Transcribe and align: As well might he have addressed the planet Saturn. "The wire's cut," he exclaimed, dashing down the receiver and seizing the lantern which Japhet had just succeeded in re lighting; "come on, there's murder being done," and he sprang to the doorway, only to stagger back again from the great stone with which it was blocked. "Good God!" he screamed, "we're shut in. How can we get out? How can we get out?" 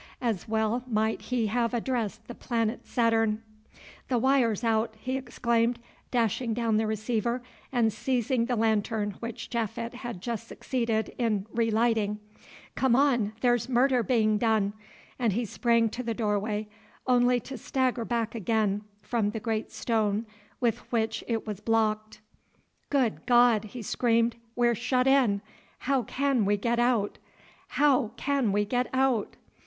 As 0.19 0.47
well 0.47 0.83
might 0.87 1.21
he 1.21 1.45
have 1.45 1.75
addressed 1.75 2.25
the 2.27 2.33
planet 2.33 2.87
Saturn. 2.87 3.43
"The 4.07 4.17
wire's 4.17 4.61
cut," 4.61 4.95
he 4.99 5.15
exclaimed, 5.15 5.77
dashing 6.09 6.55
down 6.55 6.77
the 6.77 6.87
receiver 6.87 7.43
and 7.71 7.93
seizing 7.93 8.45
the 8.47 8.55
lantern 8.55 9.11
which 9.19 9.51
Japhet 9.51 9.93
had 9.93 10.19
just 10.19 10.47
succeeded 10.47 11.13
in 11.19 11.45
re 11.53 11.69
lighting; 11.69 12.17
"come 12.73 12.95
on, 12.95 13.33
there's 13.41 13.69
murder 13.69 14.01
being 14.01 14.39
done," 14.39 14.73
and 15.19 15.33
he 15.33 15.45
sprang 15.45 15.87
to 15.89 16.01
the 16.01 16.15
doorway, 16.15 16.67
only 17.05 17.39
to 17.41 17.55
stagger 17.55 18.03
back 18.03 18.33
again 18.33 18.83
from 19.03 19.29
the 19.29 19.39
great 19.39 19.71
stone 19.71 20.25
with 20.59 20.79
which 20.91 21.23
it 21.27 21.45
was 21.45 21.59
blocked. 21.59 22.21
"Good 22.89 23.27
God!" 23.27 23.65
he 23.65 23.83
screamed, 23.83 24.35
"we're 24.55 24.73
shut 24.73 25.05
in. 25.05 25.43
How 25.77 26.01
can 26.01 26.43
we 26.43 26.57
get 26.57 26.79
out? 26.79 27.19
How 27.77 28.13
can 28.17 28.51
we 28.51 28.65
get 28.65 28.87
out?" 28.93 29.35